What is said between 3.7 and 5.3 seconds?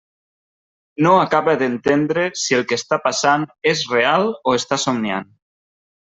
és real o està somniant.